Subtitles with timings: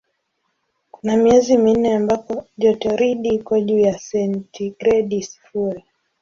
[0.91, 5.83] Kuna miezi minne ambako jotoridi iko juu ya sentigredi sifuri.